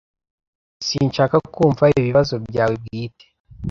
Sinshaka 0.87 1.35
kumva 1.53 1.83
ibibazo 1.99 2.35
byawe 2.47 2.75
bwite. 2.83 3.25